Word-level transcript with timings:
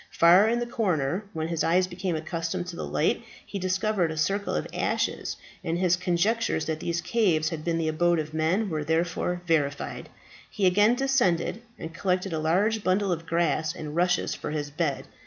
Far 0.09 0.49
in 0.49 0.57
the 0.57 0.65
corner, 0.65 1.25
when 1.31 1.49
his 1.49 1.63
eyes 1.63 1.85
became 1.85 2.15
accustomed 2.15 2.65
to 2.69 2.75
the 2.75 2.87
light, 2.87 3.23
he 3.45 3.59
discovered 3.59 4.09
a 4.09 4.17
circle 4.17 4.55
of 4.55 4.65
ashes, 4.73 5.37
and 5.63 5.77
his 5.77 5.95
conjectures 5.95 6.65
that 6.65 6.79
these 6.79 7.01
caves 7.01 7.49
had 7.49 7.63
been 7.63 7.77
the 7.77 7.87
abode 7.89 8.17
of 8.17 8.33
men 8.33 8.71
were 8.71 8.83
therefore 8.83 9.43
verified. 9.45 10.09
He 10.49 10.65
again 10.65 10.95
descended, 10.95 11.61
and 11.77 11.93
collected 11.93 12.33
a 12.33 12.39
large 12.39 12.83
bundle 12.83 13.11
of 13.11 13.27
grass 13.27 13.75
and 13.75 13.95
rushes 13.95 14.33
for 14.33 14.49
his 14.49 14.71
bed. 14.71 15.05